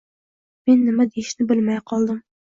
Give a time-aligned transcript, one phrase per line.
[0.69, 2.21] Men nima deyishni bilmay qoldim